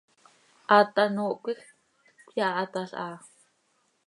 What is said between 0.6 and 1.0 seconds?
Haat